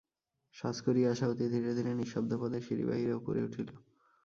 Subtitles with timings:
[0.55, 3.67] সাজ করিয়া আশা অতি ধীরে ধীরে নিঃশব্দপদে সিঁড়ি বাহিয়া উপরে উঠিল।